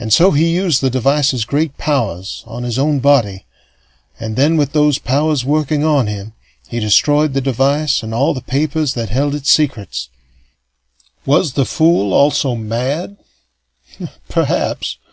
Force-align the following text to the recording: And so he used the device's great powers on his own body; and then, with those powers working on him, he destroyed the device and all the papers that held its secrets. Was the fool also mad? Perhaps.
And 0.00 0.12
so 0.12 0.32
he 0.32 0.56
used 0.56 0.80
the 0.80 0.90
device's 0.90 1.44
great 1.44 1.78
powers 1.78 2.42
on 2.48 2.64
his 2.64 2.80
own 2.80 2.98
body; 2.98 3.46
and 4.18 4.34
then, 4.34 4.56
with 4.56 4.72
those 4.72 4.98
powers 4.98 5.44
working 5.44 5.84
on 5.84 6.08
him, 6.08 6.32
he 6.66 6.80
destroyed 6.80 7.32
the 7.32 7.40
device 7.40 8.02
and 8.02 8.12
all 8.12 8.34
the 8.34 8.40
papers 8.40 8.94
that 8.94 9.10
held 9.10 9.36
its 9.36 9.48
secrets. 9.48 10.08
Was 11.24 11.52
the 11.52 11.64
fool 11.64 12.12
also 12.12 12.56
mad? 12.56 13.18
Perhaps. 14.28 14.98